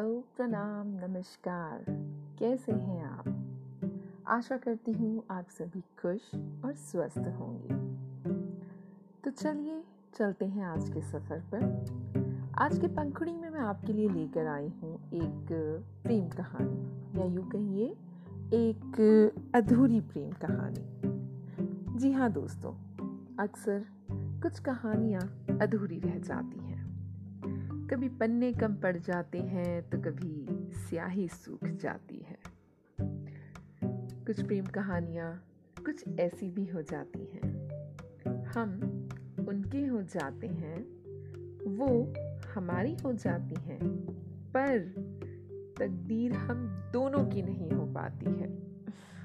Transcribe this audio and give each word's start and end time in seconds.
Hello, 0.00 0.24
प्रणाम, 0.36 0.86
नमस्कार। 0.86 1.84
कैसे 2.38 2.72
हैं 2.72 3.04
आप? 3.04 3.24
आशा 4.26 4.56
करती 4.56 4.92
हूँ 4.92 5.22
आप 5.30 5.46
सभी 5.50 5.80
खुश 5.80 6.20
और 6.64 6.74
स्वस्थ 6.74 7.18
होंगे। 7.18 7.74
तो 9.24 9.30
चलिए, 9.30 9.84
चलते 10.14 10.44
हैं 10.44 10.64
आज 10.64 10.90
के 10.90 11.00
सफ़र 11.00 11.40
पर। 11.54 11.64
आज 12.58 12.78
के 12.78 12.86
पंखुड़ी 12.86 13.32
में 13.32 13.50
मैं 13.50 13.60
आपके 13.60 13.92
लिए 13.92 14.08
लेकर 14.08 14.46
आई 14.46 14.68
हूँ 14.68 14.94
एक 15.14 15.48
प्रेम 16.02 16.28
कहानी, 16.28 17.18
या 17.18 17.24
यूँ 17.24 17.50
कहिए, 17.50 17.86
एक 18.52 19.32
अधूरी 19.54 20.00
प्रेम 20.00 20.30
कहानी। 20.30 21.00
जी 21.98 22.12
हाँ 22.12 22.32
दोस्तों, 22.32 22.72
अक्सर 23.36 23.86
कुछ 24.42 24.58
कहानियाँ 24.58 25.22
अधूरी 25.60 26.00
रह 26.00 26.18
जाती 26.18 26.58
हैं। 26.58 26.69
कभी 27.90 28.08
पन्ने 28.08 28.52
कम 28.52 28.74
पड़ 28.74 28.96
जाते 28.96 29.38
हैं 29.38 29.90
तो 29.90 29.98
कभी 29.98 30.46
स्याही 30.72 31.28
सूख 31.28 31.66
जाती 31.66 32.26
है। 32.28 32.38
कुछ 34.26 34.42
प्रेम 34.42 34.64
कहानियाँ 34.64 35.44
कुछ 35.86 36.04
ऐसी 36.20 36.50
भी 36.50 36.66
हो 36.66 36.82
जाती 36.82 37.18
हैं। 37.18 37.68
हम 38.44 38.70
उनके 39.48 39.86
हो 39.86 40.02
जाते 40.02 40.46
हैं, 40.46 40.82
वो 41.76 42.14
हमारी 42.54 42.96
हो 42.96 43.12
जाती 43.12 43.54
हैं, 43.60 43.96
पर 44.56 44.78
तकदीर 45.78 46.32
हम 46.32 46.90
दोनों 46.92 47.26
की 47.26 47.42
नहीं 47.42 47.70
हो 47.70 47.86
पाती 47.86 48.26
है। 48.26 48.56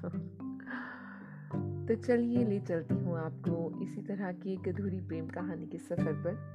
तो 1.85 1.95
चलिए 1.95 2.45
ले 2.45 2.59
चलती 2.59 2.95
हूँ 2.95 3.17
आपको 3.17 3.83
इसी 3.83 4.01
तरह 4.01 4.31
की 4.31 4.53
एक 4.53 4.67
अधूरी 4.67 4.99
प्रेम 4.99 5.27
कहानी 5.27 5.67
के 5.67 5.77
सफ़र 5.77 6.13
पर। 6.13 6.54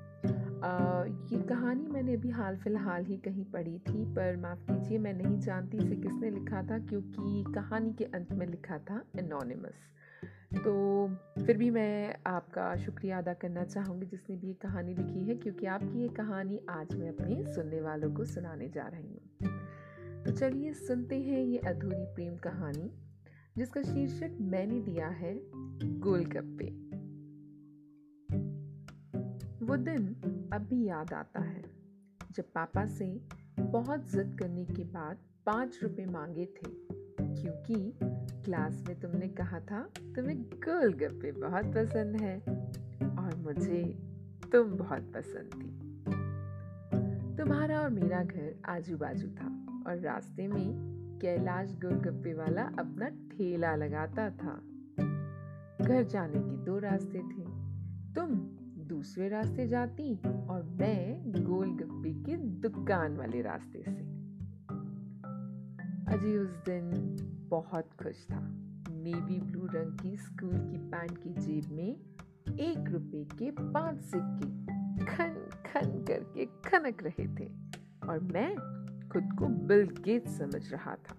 ये 0.62 1.38
कहानी 1.48 1.87
मैंने 1.87 2.15
अभी 2.15 2.30
हाल 2.30 2.57
फ़िलहाल 2.57 3.04
ही 3.04 3.16
कहीं 3.18 3.45
पढ़ी 3.45 3.79
थी, 3.79 4.04
पर 4.15 4.37
माफ़ 4.37 4.59
कीजिए, 4.60 4.98
मैं 4.98 5.12
नहीं 5.15 5.38
जानती 5.38 5.79
इसे 5.79 5.96
किसने 5.96 6.30
लिखा 6.30 6.62
था, 6.62 6.79
क्योंकि 6.79 7.45
कहानी 7.54 7.93
के 7.93 8.04
अंत 8.15 8.32
में 8.32 8.46
लिखा 8.46 8.79
था 8.80 9.02
एनोनिमस 9.18 9.88
तो 10.54 10.73
फिर 11.38 11.57
भी 11.57 11.70
मैं 11.70 12.15
आपका 12.26 12.74
शुक्रिया 12.76 13.18
अदा 13.18 13.32
करना 13.35 13.65
चाहूँगी 13.65 14.07
जिसने 14.07 14.37
भी 14.37 14.46
ये 14.46 14.54
कहानी 14.62 14.95
लिखी 14.95 15.24
है, 15.29 15.35
क्योंकि 15.35 15.66
आपकी 15.66 16.02
ये 16.02 16.09
कहानी 16.09 16.60
आज 16.70 16.95
मैं 16.95 17.09
अपने 17.09 17.42
सुनने 17.54 17.80
वालों 17.80 18.10
को 18.15 18.24
सुनाने 18.24 18.68
जा 18.68 18.87
रही 18.87 19.02
हूँ। 19.02 20.24
तो 20.24 20.30
चलिए 20.30 20.73
सुनते 20.76 21.20
हैं 21.20 21.40
ये 21.40 21.59
अधूरी 21.59 22.04
प्रेम 22.15 22.37
कहानी, 22.38 22.90
जिसका 23.57 23.82
शीर्षक 23.82 24.37
मैंने 24.42 24.80
दिया 24.82 25.09
है 25.09 25.35
गोलगप्पे। 26.01 26.90
वो 29.71 29.76
दिन 29.76 30.04
अब 30.52 30.60
भी 30.60 30.85
याद 30.85 31.13
आता 31.13 31.40
है, 31.40 31.65
जब 32.32 32.45
पापा 32.45 32.87
से 32.87 33.21
बहुत 33.60 34.10
जिद 34.13 34.37
करने 34.38 34.65
के 34.65 34.85
बाद 34.85 35.16
पाँच 35.46 35.80
रुपए 35.82 36.04
मांगे 36.04 36.46
थे। 36.46 36.71
क्योंकि 37.21 37.98
क्लास 38.45 38.85
में 38.88 39.01
तुमने 39.01 39.29
कहा 39.29 39.60
था, 39.60 39.91
तुम्हें 40.16 40.43
गोलगप्पे 40.43 41.32
बहुत 41.32 41.65
पसंद 41.65 42.16
है। 42.16 42.38
और 43.18 43.37
मुझे 43.37 43.85
तुम 44.52 44.76
बहुत 44.76 45.13
पसंद 45.16 45.51
थी। 45.54 46.01
तुम्हारा 47.37 47.80
और 47.80 47.91
मेरा 47.91 48.24
घर 48.24 48.54
आजू 48.65 48.96
बाजू 48.96 49.29
था 49.29 49.66
और 49.87 49.98
रास्ते 49.98 50.48
में 50.48 50.73
कैलाश 51.23 51.73
गोलगप्पे 51.73 52.35
वाला 52.35 52.63
अपना 52.63 53.09
ठेला 53.09 53.76
लगाता 53.76 54.30
था। 54.30 54.63
घर 55.85 56.02
जाने 56.02 56.41
के 56.41 56.65
दो 56.65 56.79
रास्ते 56.79 57.18
थे। 57.18 57.45
तुम 58.15 58.57
दूसरे 58.91 59.29
रास्ते 59.29 59.69
जाती 59.69 60.15
और 60.27 60.63
मैं 60.63 61.33
गोलगप्पे 61.45 62.13
की 62.13 62.37
दुकान 62.37 63.16
वाले 63.16 63.43
रास्ते 63.43 63.82
से। 63.82 64.00
अजय 66.12 66.37
उस 66.37 66.50
दिन 66.50 67.16
बहुत 67.50 67.88
खुश 68.03 68.26
था। 68.32 68.41
नेवी 68.91 69.41
ब्लू 69.41 69.66
रंग 69.66 69.98
की 69.98 70.16
स्कूल 70.16 70.53
की 70.53 70.78
पैंट 70.78 71.19
की 71.19 71.31
जेब 71.31 71.72
में 71.72 71.97
एक 72.59 72.91
रुपए 72.91 73.25
के 73.25 73.50
पाँच 73.50 74.00
सिक्के 74.00 74.47
खन 75.04 75.48
खन 75.66 76.04
करके 76.04 76.47
खनक 76.47 77.03
रहे 77.03 77.34
थे 77.34 77.50
और 78.09 78.19
मैं 78.19 78.56
खुद 79.09 79.28
को 79.38 79.47
बिल 79.47 79.87
गेट 79.87 80.28
समझ 80.28 80.72
रहा 80.72 80.94
था। 80.94 81.14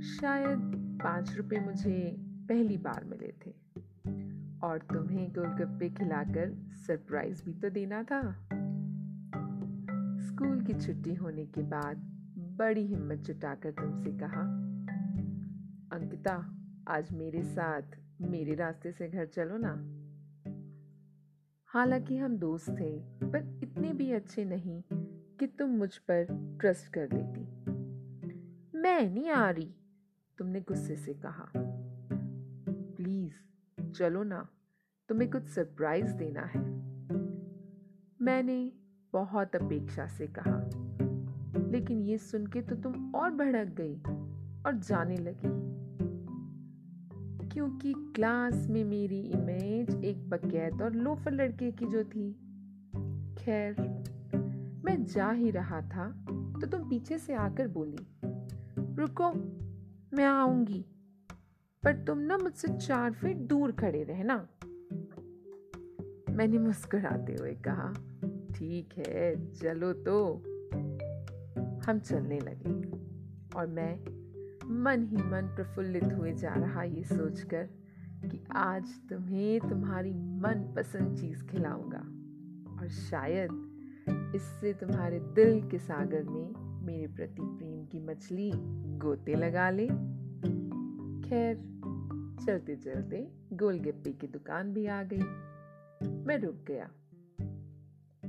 शायद 0.00 0.58
पाँच 1.02 1.36
रुपए 1.36 1.60
मुझे 1.60 2.16
पहली 2.20 2.76
बार 2.76 3.04
मिले 3.04 3.34
थे। 3.46 3.67
और 4.62 4.78
तुम्हें 4.78 5.32
गोलगप्पे 5.32 5.90
खिलाकर 5.90 6.74
सरप्राइज़ 6.86 7.44
भी 7.44 7.52
तो 7.54 7.70
देना 7.70 8.02
था। 8.02 8.32
स्कूल 10.26 10.64
की 10.64 10.74
छुट्टी 10.74 11.14
होने 11.14 11.46
के 11.46 11.62
बाद 11.62 11.96
बड़ी 12.38 12.86
हिम्मत 12.86 13.18
जुटाकर 13.18 13.70
तुमसे 13.70 14.12
कहा, 14.12 14.40
अंकिता, 15.92 16.54
आज 16.88 17.12
मेरे 17.12 17.42
साथ 17.42 17.82
मेरे 18.20 18.54
रास्ते 18.54 18.92
से 18.92 19.08
घर 19.08 19.26
चलो 19.26 19.56
ना। 19.56 19.94
हालाँकि 21.66 22.16
हम 22.16 22.36
दोस्त 22.36 22.70
थे, 22.70 22.98
पर 23.02 23.60
इतने 23.62 23.92
भी 23.92 24.12
अच्छे 24.12 24.44
नहीं 24.44 24.82
कि 25.38 25.46
तुम 25.46 25.70
मुझ 25.70 25.96
पर 25.96 26.26
ट्रस्ट 26.60 26.92
कर 26.92 27.08
लेती। 27.12 27.40
मैं 28.78 29.14
नहीं 29.14 29.30
आ 29.30 29.50
रही, 29.50 29.74
तुमने 30.38 30.60
गुस्से 30.60 30.96
से 30.96 31.14
कहा। 31.14 31.52
प्लीज़ 32.96 33.32
चलो 33.98 34.22
ना, 34.22 34.48
तुम्हें 35.08 35.30
कुछ 35.30 35.42
सरप्राइज़ 35.44 36.12
देना 36.12 36.40
है। 36.40 36.60
मैंने 38.20 38.72
बहुत 39.12 39.56
अपेक्षा 39.56 40.06
से 40.06 40.26
कहा, 40.38 40.58
लेकिन 41.70 42.02
ये 42.02 42.18
सुन 42.18 42.46
के 42.46 42.62
तो 42.62 42.76
तुम 42.76 43.14
और 43.14 43.30
भड़क 43.30 43.68
गई 43.80 43.96
और 44.66 44.74
जाने 44.74 45.16
लगी। 45.16 45.56
क्योंकि 47.48 47.94
क्लास 47.96 48.66
में 48.70 48.84
मेरी 48.84 49.20
इमेज 49.20 50.04
एक 50.04 50.28
बकैत 50.30 50.82
और 50.82 50.92
लोफर 50.92 51.30
लड़के 51.30 51.70
की 51.72 51.86
जो 51.86 52.04
थी। 52.04 52.32
खैर, 53.38 53.80
मैं 54.84 55.04
जा 55.04 55.30
ही 55.30 55.50
रहा 55.50 55.80
था 55.80 56.10
तो 56.60 56.66
तुम 56.66 56.88
पीछे 56.90 57.18
से 57.18 57.34
आकर 57.34 57.68
बोली, 57.68 58.06
रुको, 58.94 59.32
मैं 60.16 60.26
आऊँगी। 60.26 60.84
पर 61.84 61.92
तुम 61.92 62.18
ना 62.18 62.38
मुझसे 62.38 62.68
चार 62.68 63.12
फीट 63.12 63.36
दूर 63.36 63.72
खड़े 63.72 64.02
रहना 64.02 64.48
मैंने 66.30 66.58
मुस्कुराते 66.58 67.34
हुए 67.34 67.54
कहा, 67.54 67.92
ठीक 68.54 68.88
है, 68.98 69.52
चलो 69.54 69.92
तो। 69.92 70.34
हम 71.86 71.98
चलने 71.98 72.38
लगे 72.38 72.72
और 73.56 73.66
मैं 73.66 73.94
मन 74.82 75.06
ही 75.06 75.16
मन 75.16 75.52
प्रफुल्लित 75.56 76.04
हुए 76.04 76.32
जा 76.32 76.54
रहा 76.54 76.82
ये 76.82 77.04
सोचकर 77.04 77.68
कि 78.24 78.44
आज 78.52 78.84
तुम्हें 79.08 79.60
तुम्हारी 79.60 80.12
मन 80.14 80.72
पसंद 80.76 81.18
चीज़ 81.18 81.44
खिलाऊँगा 81.44 82.00
और 82.80 82.88
शायद 82.88 84.32
इससे 84.34 84.72
तुम्हारे 84.72 85.20
दिल 85.20 85.68
के 85.68 85.78
सागर 85.78 86.22
में 86.22 86.52
मेरे 86.86 87.06
प्रति 87.06 87.42
प्रेम 87.42 87.84
की 87.84 88.00
मछली 88.00 88.50
गोते 88.98 89.34
लगा 89.34 89.70
ले। 89.70 90.17
खैर 91.28 91.56
चलते 92.46 92.76
चलते 92.76 93.28
गोलगप्पे 93.52 94.12
की 94.12 94.26
दुकान 94.26 94.72
भी 94.72 94.86
आ 94.86 95.02
गई। 95.02 95.22
मैं 96.24 96.38
रुक 96.38 96.54
गया। 96.54 96.90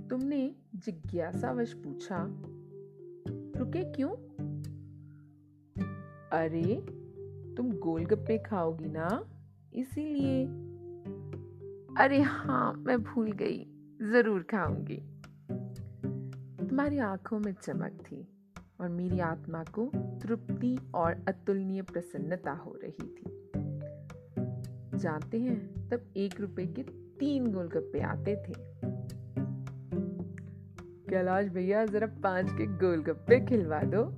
तुमने 0.09 0.55
जिज्ञासावश 0.75 1.73
पूछा, 1.73 2.17
रुके 3.59 3.83
क्यों? 3.93 4.09
अरे, 6.29 6.85
तुम 7.55 7.71
गोलगप्पे 7.71 8.37
खाओगी 8.37 8.87
ना, 8.87 9.29
इसीलिए 9.73 10.45
अरे 11.97 12.21
हाँ 12.21 12.73
मैं 12.73 13.03
भूल 13.03 13.31
गई, 13.31 13.65
ज़रूर 14.01 14.43
खाऊँगी 14.43 14.97
तुम्हारी 16.67 16.97
आँखों 16.97 17.39
में 17.39 17.53
चमक 17.53 17.91
थी। 17.91 18.27
और 18.81 18.89
मेरी 18.89 19.19
आत्मा 19.19 19.63
को 19.63 19.91
तृप्ति 19.95 20.77
और 20.95 21.25
अतुलनीय 21.27 21.81
प्रसन्नता 21.81 22.51
हो 22.51 22.79
रही 22.83 23.07
थी। 23.07 23.23
जानते 24.97 25.39
हैं 25.39 25.89
तब 25.89 26.13
एक 26.17 26.41
रुपए 26.41 26.65
के 26.65 26.83
तीन 27.19 27.51
गोलगप्पे 27.51 27.99
आते 27.99 28.35
थे। 28.35 28.53
कैलाश 31.09 31.47
भैया 31.47 31.85
जरा 31.85 32.07
पाँच 32.07 32.51
के 32.51 32.65
गोलगप्पे 32.65 33.45
खिलवा 33.45 33.81
दो। 33.83 34.13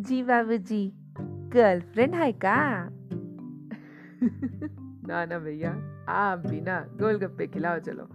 जी 0.00 0.22
बाबू 0.22 0.56
जी 0.56 0.92
गर्लफ्रेंड 1.52 2.14
है 2.14 2.32
का? 2.32 2.88
ना 5.08 5.24
ना 5.24 5.38
भैया 5.38 5.70
आप 6.08 6.38
भी 6.38 6.60
ना 6.60 6.80
गोलगप्पे 6.80 7.46
खिलाओ 7.46 7.78
चलो। 7.78 8.08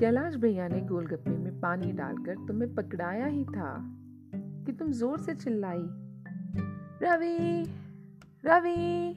कैलाश 0.00 0.34
भैया 0.34 0.68
ने 0.68 0.80
गोलगप्पे 0.80 1.30
में 1.30 1.60
पानी 1.60 1.92
डालकर 1.92 2.34
तुम्हें 2.46 2.74
पकड़ाया 2.74 3.26
ही 3.26 3.44
था 3.44 3.72
कि 4.34 4.72
तुम 4.72 4.92
ज़ोर 4.92 5.18
से 5.18 5.34
चिल्लाई। 5.34 5.82
रवि 7.02 7.66
रवि। 8.44 9.10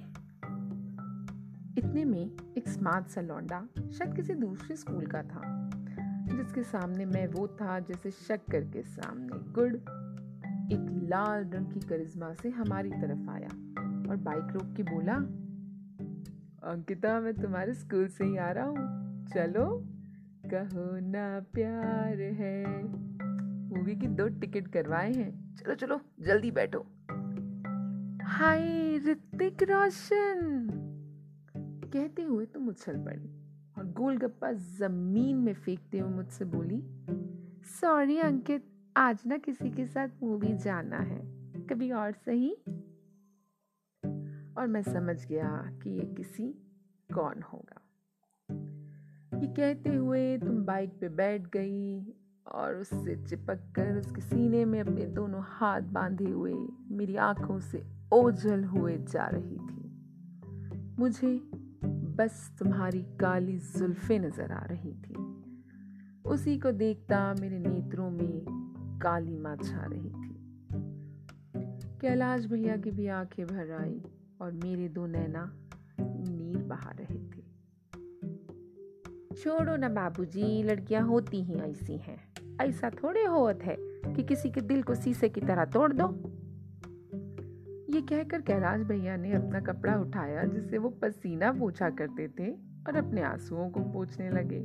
इतने 1.78 2.06
में 2.06 2.30
एक 2.58 2.68
स्मार्ट 2.68 3.08
सा 3.08 3.22
लौंडा 3.22 3.68
शायद 3.78 4.16
किसी 4.16 4.34
दूसरे 4.34 4.76
स्कूल 4.76 5.06
का 5.06 5.22
था, 5.24 5.70
जिसके 6.36 6.64
सामने 6.64 7.06
मैं 7.06 7.28
वो 7.28 7.48
था 7.48 7.80
जैसे 7.80 8.12
शक्कर 8.12 8.64
के 8.64 8.82
सामने 8.82 9.40
गुड़, 9.52 9.74
एक 10.74 11.08
लाल 11.10 11.46
रंग 11.46 11.72
की 11.72 11.80
करिश्मा 11.80 12.34
से 12.34 12.50
हमारी 12.50 12.92
तरफ़ 12.92 13.30
आया 13.30 13.50
और 14.10 14.16
बाइक 14.18 14.54
रोक 14.54 14.76
के 14.76 14.84
बोला, 14.84 15.16
अंकिता, 16.72 17.20
मैं 17.20 17.34
तुम्हारे 17.34 17.74
स्कूल 17.74 18.08
से 18.08 18.24
ही 18.24 18.38
आ 18.38 18.52
रहा 18.52 18.66
हूँ, 18.66 19.26
चलो। 19.26 19.93
कहो 20.54 21.00
ना 21.00 21.40
प्यार 21.40 22.22
है। 22.22 22.84
मूवी 23.70 23.96
की 23.96 24.08
दो 24.08 24.28
टिकट 24.28 24.68
करवाए 24.68 25.14
हैं। 25.14 25.56
चलो 25.56 25.76
चलो, 25.76 26.02
जल्दी 26.20 26.52
बैठो। 26.52 26.80
हाय, 28.24 28.98
ऋतिक 28.98 29.64
रोशन। 29.64 30.70
कहते 31.94 32.22
हुए 32.22 32.46
तुम 32.46 32.68
उछल 32.68 33.04
पड़ी 33.04 33.30
और 33.78 33.92
गोलगप्पा 33.92 34.52
ज़मीन 34.52 35.38
में 35.38 35.54
फेंकते 35.54 36.00
हुए 36.00 36.12
मुझसे 36.12 36.46
बोली 36.46 36.84
सॉरी 37.64 38.18
अंकित, 38.20 38.66
आज 38.98 39.24
ना 39.28 39.38
किसी 39.38 39.72
के 39.72 39.86
साथ 39.86 40.08
मूवी 40.24 40.54
जाना 40.54 40.98
है। 40.98 41.22
कभी 41.68 41.92
और 41.92 42.12
सही? 42.12 42.54
और 44.58 44.68
मैं 44.68 44.82
समझ 44.82 45.28
गया 45.28 45.80
कि 45.84 45.90
ये 45.90 46.06
किसी 46.06 46.48
कौन 47.14 47.42
होगा। 47.42 47.73
ये 49.44 49.50
कहते 49.50 49.90
हुए 49.90 50.38
तुम 50.38 50.66
बाइक 50.66 50.90
पे 51.02 51.10
बैठ 51.10 51.42
गई 51.42 52.14
और 52.52 52.76
उससे 52.76 53.16
चिपक 53.16 53.60
कर 53.76 53.98
उसके 53.98 54.22
सीने 54.22 54.66
में 54.66 54.80
अपने 54.80 55.06
दोनों 55.06 55.42
हाथ 55.44 55.82
बांधे 55.82 56.30
हुए 56.30 56.54
मेरी 56.92 57.16
आँखों 57.16 57.60
से 57.60 57.84
ओझल 58.14 58.64
हुए 58.64 58.98
जा 58.98 59.28
रही 59.28 59.58
थी। 59.58 60.96
मुझे 61.00 61.42
बस 62.16 62.56
तुम्हारी 62.60 63.02
काली 63.02 63.58
जुल्फे 63.58 64.20
नज़र 64.20 64.52
आ 64.52 64.64
रही 64.66 64.94
थी। 64.94 65.16
उसी 66.26 66.58
को 66.58 66.72
देखता 66.72 67.36
मेरे 67.40 67.60
नेत्रों 67.60 68.10
में 68.12 68.46
काली 69.04 69.38
माँ 69.38 69.56
छा 69.56 69.86
रही 69.86 70.10
थी। 70.10 70.36
कैलाश 72.02 72.46
भैया 72.46 72.78
की 72.78 72.92
भी 72.92 73.08
आँखें 73.08 73.46
भर 73.46 73.72
आई 73.72 74.02
और 74.42 74.52
मेरे 74.52 74.90
दो 74.90 75.06
नैना 75.06 75.60
नीर 76.00 76.64
बहा 76.64 76.92
रहे 76.92 77.23
छोड़ो 79.44 79.76
ना 79.76 79.90
बाबूजी, 79.90 80.64
लड़कियाँ 80.64 81.08
होती 81.08 81.44
ही 81.44 81.54
ऐसी 81.54 81.98
हैं। 81.98 82.18
ऐसा 82.62 82.90
थोड़े 82.90 83.24
होत 83.24 83.64
है 83.64 83.76
कि 83.82 84.24
किसी 84.24 84.50
के 84.50 84.62
दिल 84.62 84.84
को 84.84 84.96
शीशे 84.96 85.30
की 85.30 85.42
तरह 85.42 85.66
तोड़ 85.66 85.94
दो। 85.94 86.06
ये 87.94 88.02
कहकर 88.02 88.42
कैलाश 88.42 88.82
भैया 88.82 89.16
ने 89.16 89.34
अपना 89.34 89.60
कपड़ा 89.60 89.96
उठाया, 89.96 90.44
जिससे 90.44 90.78
वो 90.78 90.90
पसीना 90.90 91.52
पोछा 91.52 91.90
करते 91.90 92.28
थे 92.28 92.52
और 92.88 92.96
अपने 92.96 93.22
आंसुओं 93.22 93.70
को 93.70 93.80
पोछने 93.80 94.30
लगे। 94.30 94.60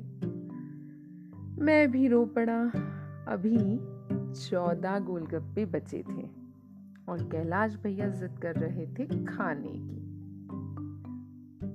मैं 1.65 1.91
भी 1.91 2.09
रो 2.09 2.27
पड़ा। 2.27 2.63
अभी 3.29 3.79
चौदह 4.49 4.99
गोलगप्पे 4.99 5.65
बचे 5.65 5.99
थे 5.99 6.31
और 7.09 7.23
कैलाश 7.23 7.77
भैया 7.77 8.09
जिद 8.09 8.39
कर 8.43 8.55
रहे 8.55 8.87
थे 8.87 9.25
खाने 9.25 9.73
की। 9.75 10.08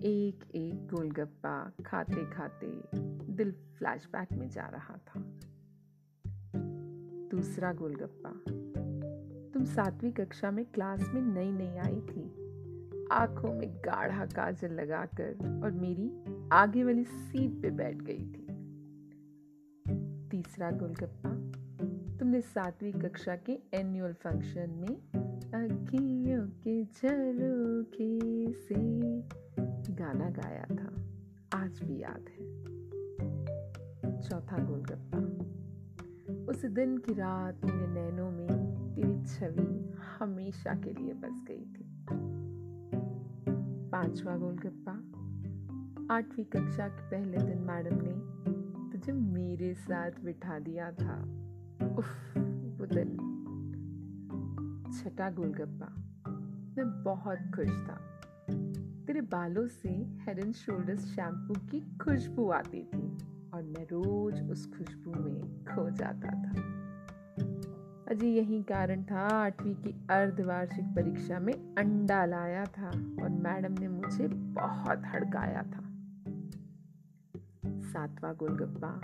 एक 0.06 0.44
एक 0.56 0.88
गोलगप्पा 0.88 1.72
खाते 1.86 2.26
खाते 2.26 2.84
दिल 3.34 3.52
फ्लैशबैक 3.52 4.34
में 4.34 4.50
जा 4.50 4.66
रहा 4.66 4.98
था। 4.98 5.40
दूसरा 7.32 7.74
गोलगप्पा, 7.74 8.30
तुम 9.52 9.64
सातवीं 9.64 10.12
कक्षा 10.12 10.52
में 10.52 10.66
क्लास 10.66 11.12
में 11.14 11.22
नई 11.22 11.52
नई 11.52 11.78
आई 11.78 12.02
थी। 12.02 12.24
आँखों 13.12 13.54
में 13.54 13.78
गाढ़ा 13.78 14.26
काजल 14.26 14.72
लगाकर 14.72 15.62
और 15.64 15.72
मेरी 15.72 16.24
आगे 16.52 16.84
वाली 16.84 17.04
सीट 17.04 17.62
पे 17.62 17.72
बैठ 17.72 17.98
गई 18.02 18.26
थी। 18.26 18.48
तीसरा 20.30 20.72
गोलगप्पा, 20.72 21.34
तुमने 22.18 22.42
सातवीं 22.42 22.94
कक्षा 22.94 23.36
के 23.36 23.60
एनुअल 23.74 24.14
फ़ंक्शन 24.14 24.70
में 24.70 24.98
अखियों 25.54 26.48
के 26.48 26.84
झरोखे 26.84 28.52
से 28.54 29.43
गाना 30.14 30.30
गाया 30.30 30.66
था। 30.66 31.06
आज 31.60 31.82
भी 31.84 32.02
याद 32.02 32.26
है। 32.30 32.64
चौथा 34.22 34.58
गोलगप्पा। 34.64 35.20
उस 36.52 36.66
दिन 36.66 36.98
की 36.98 37.14
रात 37.14 37.66
मेरे 37.66 37.88
नैनों 37.88 38.32
में 38.32 38.76
तेरी 38.96 39.26
छवि 39.26 39.94
हमेशा 40.20 40.74
के 40.74 40.94
लिए 40.94 41.14
बस 41.14 41.44
गई 41.48 41.66
थी। 41.66 42.06
पांचवा 43.90 44.38
गोलगप्पा। 44.38 44.92
आठवीं 46.16 46.46
कक्षा 46.46 46.88
के 46.88 47.10
पहले 47.10 47.38
दिन 47.38 47.60
मैडम 47.60 47.98
ने 48.02 48.34
तुझे 48.92 49.12
मेरे 49.12 49.74
साथ 49.74 50.12
बिठा 50.24 50.60
दिया 50.60 50.92
था। 50.92 51.22
उफ, 51.98 52.38
वो 52.78 52.86
दिन। 52.86 53.18
छठा 54.94 55.32
गोलगप्पा। 55.32 55.96
मैं 56.78 57.04
बहुत 57.04 57.38
खुश 57.38 57.70
था। 57.70 58.00
तेरे 59.08 59.22
बालों 59.22 59.68
से 59.68 59.90
हेड 59.90 60.40
एंड 60.40 60.54
शोल्डर्स 60.54 61.06
शैम्पू 61.06 61.54
की 61.54 61.98
खुशबू 61.98 62.50
आती 62.50 62.84
थी 62.84 63.18
और 63.54 63.64
मैं 63.64 63.84
रोज 63.84 64.50
उस 64.52 64.78
खुशबू 64.78 65.12
में 65.12 65.64
खो 65.64 65.90
जाता 65.90 66.28
था। 66.28 66.62
अजी 68.08 68.28
यही 68.28 68.64
कारण 68.64 69.04
था, 69.04 69.20
आठवीं 69.20 69.76
की 69.76 70.08
अर्धवार्षिक 70.10 70.86
परीक्षा 70.86 71.40
में 71.40 71.54
अंडा 71.54 72.26
लाया 72.26 72.66
था 72.66 72.88
और 72.88 73.30
मैडम 73.30 73.76
ने 73.80 73.88
मुझे 73.88 74.28
बहुत 74.28 75.02
हड़काया 75.06 75.64
था। 75.64 75.84
सातवां 77.82 78.34
गोलगप्पा 78.34 79.00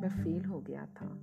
मैं 0.00 0.08
फेल 0.08 0.44
हो 0.44 0.60
गया 0.60 0.86
था। 0.86 1.18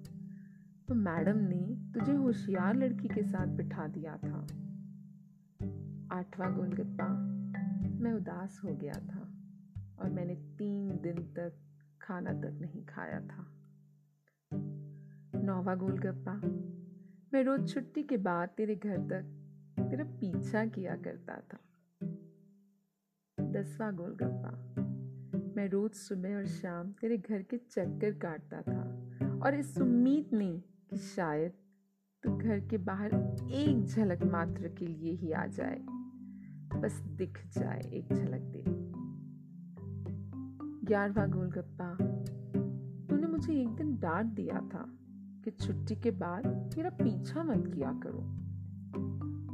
तो 0.87 0.95
मैडम 0.95 1.37
ने 1.37 1.91
तुझे 1.93 2.13
होशियार 2.13 2.75
लड़की 2.75 3.07
के 3.07 3.23
साथ 3.23 3.47
बिठा 3.47 3.87
दिया 3.87 4.17
था। 4.17 4.47
आठवां 6.17 6.53
गोलगप्पा 6.53 7.40
मैं 8.01 8.13
उदास 8.13 8.61
हो 8.65 8.75
गया 8.75 8.93
था 8.93 9.21
और 9.99 10.09
मैंने 10.09 10.35
तीन 10.35 10.99
दिन 11.01 11.23
तक 11.33 11.53
खाना 12.01 12.31
तक 12.33 12.57
नहीं 12.61 12.85
खाया 12.85 13.19
था। 13.21 13.45
नौवा 15.43 15.75
गोलगप्पा 15.75 16.33
मैं 17.33 17.43
रोज 17.43 17.73
छुट्टी 17.73 18.03
के 18.03 18.17
बाद 18.17 18.49
तेरे 18.49 18.75
घर 18.75 18.97
तक 18.97 19.37
तेरा 19.79 20.03
पीछा 20.03 20.65
किया 20.65 20.95
करता 20.95 21.35
था। 21.53 21.59
दसवा 23.39 23.91
गोलगप्पा 23.91 24.51
मैं 25.55 25.67
रोज 25.69 25.91
सुबह 25.91 26.35
और 26.35 26.45
शाम 26.45 26.91
तेरे 26.91 27.17
घर 27.17 27.41
के 27.41 27.57
चक्कर 27.57 28.11
काटता 28.11 28.61
था 28.61 28.83
और 29.45 29.55
इस 29.55 29.77
उम्मीद 29.77 30.29
में 30.33 30.61
कि 30.89 30.97
शायद 30.97 31.51
तू 32.23 32.37
घर 32.37 32.59
के 32.59 32.77
बाहर 32.77 33.13
एक 33.51 33.85
झलक 33.85 34.23
मात्र 34.23 34.67
के 34.67 34.87
लिए 34.87 35.11
ही 35.11 35.31
आ 35.31 35.45
जाए। 35.47 35.81
बस 36.75 36.99
दिख 36.99 37.47
जाए, 37.47 37.79
एक 37.79 38.13
झलक 38.13 38.41
दे। 38.41 38.63
ग्यारहवा 40.87 41.25
गोलगप्पा। 41.25 41.97
तूने 43.09 43.27
मुझे 43.27 43.61
एक 43.61 43.69
दिन 43.69 43.97
डांट 43.97 44.25
दिया 44.25 44.69
था 44.73 44.97
कि 45.43 45.51
छुट्टी 45.51 45.95
के 45.95 46.11
बाद 46.11 46.73
मेरा 46.77 46.89
पीछा 46.89 47.43
मत 47.43 47.73
किया 47.75 47.99
करो। 48.05 48.41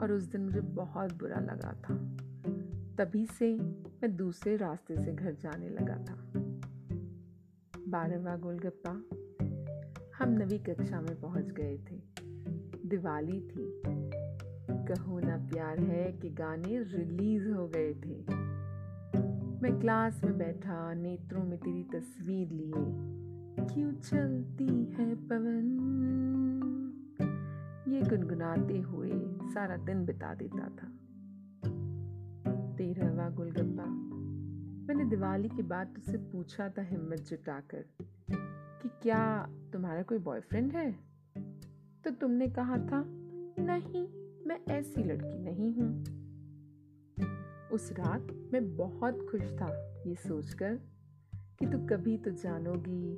और 0.04 0.12
उस 0.12 0.24
दिन 0.24 0.42
मुझे 0.42 0.62
बहुत 0.62 1.14
बुरा 1.14 1.40
लगा 1.40 1.72
था। 1.72 1.96
तभी 2.96 3.26
से 3.26 3.60
मैं 3.86 4.16
दूसरे 4.16 4.58
रास्ते 4.58 5.06
से 5.06 5.14
घर 5.14 5.34
जाने 5.34 5.70
लगा 5.70 5.98
था। 5.98 6.32
बारहवा 7.88 8.36
गोलगप्पा, 8.36 8.92
हम 10.18 10.30
नवी 10.30 10.60
कक्षा 10.60 11.02
में 11.02 11.22
पहुँच 11.22 11.52
गए 11.52 11.78
थे। 11.78 12.02
दिवाली 12.90 13.42
थी। 13.42 13.82
कहो 14.92 15.20
ना 15.20 15.38
प्यार 15.38 15.80
है 15.80 16.12
कि 16.12 16.30
गाने 16.30 16.84
रिलीज़ 16.84 17.50
हो 17.50 17.68
गए 17.68 17.94
थे। 17.94 18.26
मैं 19.62 19.80
क्लास 19.80 20.24
में 20.24 20.38
बैठा, 20.38 20.94
नेत्रों 20.94 21.44
में 21.44 21.58
तेरी 21.60 21.84
तस्वीर 21.84 22.50
लिए। 22.50 22.74
क्यों 23.74 23.92
चलती 23.92 24.86
है 24.86 25.16
पवन? 25.16 25.84
ये 27.88 28.02
गुनगुनाते 28.02 28.80
हुए 28.80 29.12
सारा 29.54 29.78
दिन 29.78 30.06
बिता 30.06 30.34
देता 30.34 30.70
था। 30.70 30.88
तेरहवा 32.76 33.30
गोलगप्पा। 33.30 33.86
मैंने 34.88 35.06
दिवाली 35.06 35.50
के 35.50 35.64
बाद 35.64 35.88
तुझसे 35.88 36.18
पूछा 36.18 36.70
था 36.70 36.82
हिम्मत 36.82 37.18
जुटाकर 37.18 37.86
कि 38.82 38.90
क्या 39.02 39.50
तुम्हारा 39.74 40.02
कोई 40.02 40.18
बॉयफ्रेंड 40.18 40.72
है? 40.72 40.96
तो 42.04 42.12
तुमने 42.12 42.48
कहा 42.48 42.78
था, 42.78 43.04
नहीं। 43.60 44.27
मैं 44.48 44.60
ऐसी 44.70 45.04
लड़की 45.04 45.38
नहीं 45.40 45.72
हूँ। 45.74 45.90
उस 47.72 47.92
रात 47.92 48.28
मैं 48.54 48.76
बहुत 48.78 49.28
खुश 49.32 49.42
था 49.42 49.68
ये 50.08 50.16
सोचकर 50.16 50.76
कि 51.60 51.66
तू 51.66 51.78
कभी 51.88 52.18
तो 52.18 52.32
जानोगी 52.32 53.18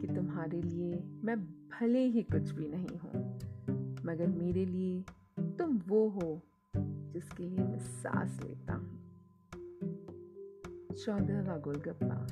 कि 0.00 0.06
तुम्हारे 0.06 0.62
लिए 0.62 1.02
मैं 1.24 1.36
भले 1.44 2.04
ही 2.06 2.22
कुछ 2.22 2.50
भी 2.50 2.68
नहीं 2.68 2.98
हूँ, 2.98 3.24
मगर 4.04 4.26
मेरे 4.28 4.64
लिए 4.66 5.04
तुम 5.58 5.76
वो 5.88 6.08
हो 6.08 6.42
जिसके 6.76 7.42
लिए 7.42 7.58
मैं 7.58 7.78
सांस 7.78 8.40
लेता 8.44 8.74
हूँ। 8.74 8.98
चौदहवा 10.94 11.58
गोलगप्पा। 11.58 12.22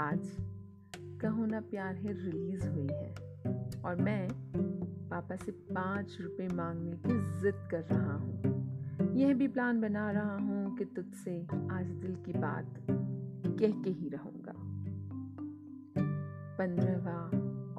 आज 0.00 0.30
का 1.20 1.30
होना 1.30 1.60
प्यार 1.60 1.94
है, 1.94 2.12
रिलीज़ 2.24 2.68
हुई 2.68 2.88
है। 2.92 3.27
और 3.84 3.96
मैं 3.96 4.28
पापा 5.08 5.36
से 5.36 5.52
पाँच 5.52 6.18
रुपए 6.20 6.48
मांगने 6.54 6.96
की 6.96 7.40
जिद 7.40 7.68
कर 7.70 7.80
रहा 7.80 8.14
हूँ। 8.14 8.58
यह 9.16 9.34
भी 9.34 9.48
प्लान 9.48 9.80
बना 9.80 10.10
रहा 10.10 10.36
हूँ 10.36 10.76
कि 10.76 10.84
तुझसे 10.84 11.46
आज 11.70 11.86
दिल 11.86 12.14
की 12.14 12.32
बात 12.32 12.86
कह 13.60 13.82
के 13.82 13.90
ही 13.90 14.08
रहूँगा। 14.08 14.52
पंद्रहवा 16.58 17.20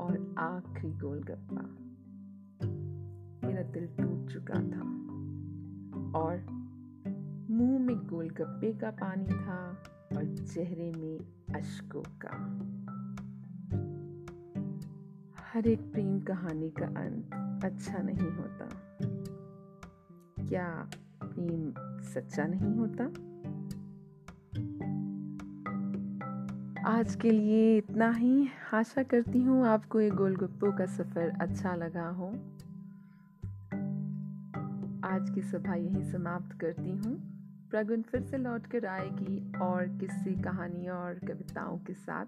और 0.04 0.36
आखिरी 0.38 0.94
गोलगप्पा। 0.94 1.62
मेरा 3.48 3.62
दिल 3.62 3.88
टूट 3.88 4.32
चुका 4.32 4.54
था 4.54 4.82
और 6.20 6.60
मुँह 7.50 7.80
में 7.80 7.96
गोलगप्पे 7.96 8.74
का 8.74 8.92
पानी 8.92 9.26
था 9.26 9.84
और 10.18 10.38
चेहरे 10.38 10.92
में 10.92 11.20
अशकों 11.56 12.02
का। 12.02 12.60
हर 15.54 15.68
एक 15.68 15.80
प्रेम 15.92 16.20
कहानी 16.20 16.70
का 16.70 16.86
अंत 16.86 17.64
अच्छा 17.66 17.98
नहीं 17.98 18.32
होता। 18.32 18.70
क्या 20.50 20.90
प्रेम 21.24 21.74
सच्चा 22.02 22.44
नहीं 22.48 22.76
होता? 22.76 23.04
आज 26.90 27.16
के 27.16 27.32
लिए 27.32 27.78
इतना 27.78 28.12
ही। 28.12 28.50
आशा 28.74 29.04
करती 29.04 29.42
हूँ 29.42 29.68
आपको 29.68 30.02
ये 30.02 30.10
गोलगप्पों 30.10 30.72
का 30.72 30.86
सफ़र 30.86 31.30
अच्छा 31.42 31.76
लगा 31.76 32.10
हो। 32.10 32.28
आज 35.08 35.30
की 35.30 35.42
सभा 35.42 35.76
यही 35.76 36.12
समाप्त 36.12 36.60
करती 36.60 36.92
हूँ। 36.92 37.16
प्रगुन 37.72 38.02
फिर 38.02 38.22
से 38.22 38.38
लौट 38.38 38.68
कर 38.68 38.86
आएगी 38.86 39.52
और 39.58 39.86
किसी 39.88 40.42
कहानियों 40.42 40.98
और 40.98 41.14
कविताओं 41.14 41.78
के 41.78 41.94
साथ। 41.94 42.26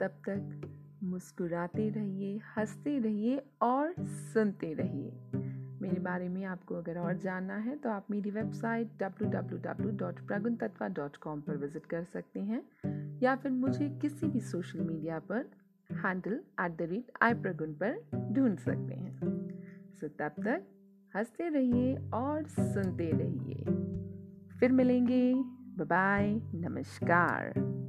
तब 0.00 0.22
तक 0.28 0.76
मुस्कुराते 1.10 1.90
रहिए, 1.90 2.40
हँसते 2.56 2.98
रहिए 2.98 3.42
और 3.62 3.94
सुनते 4.00 4.72
रहिए। 4.72 5.12
मेरे 5.82 6.00
बारे 6.00 6.28
में 6.28 6.44
आपको 6.44 6.74
अगर 6.74 6.98
और 6.98 7.16
जानना 7.16 7.56
है 7.56 7.76
तो 7.76 7.90
आप 7.90 8.06
मेरी 8.10 8.30
वेबसाइट 8.30 8.88
www.praguntatva.com 9.02 11.40
पर 11.40 11.56
विज़िट 11.56 11.86
कर 11.86 12.04
सकते 12.04 12.40
हैं, 12.40 12.62
या 13.22 13.36
फिर 13.36 13.52
मुझे 13.52 13.88
किसी 13.88 14.26
भी 14.26 14.40
सोशल 14.40 14.80
मीडिया 14.80 15.18
पर 15.18 15.50
handle 15.90 16.40
at 16.60 16.76
the 16.76 16.80
rate 16.80 17.12
I 17.22 17.34
Pragun 17.34 17.76
पर 17.82 18.10
ढूंढ 18.32 18.58
सकते 18.58 18.94
हैं। 18.94 19.20
सो 19.94 20.08
तब 20.08 20.18
तक 20.18 20.66
हँसते 21.16 21.48
रहिए 21.48 21.98
और 22.14 22.46
सुनते 22.46 23.10
रहिए। 23.14 23.64
फिर 24.58 24.72
मिलेंगे। 24.72 25.34
बाय 25.84 26.40
नमस्कार। 26.54 27.79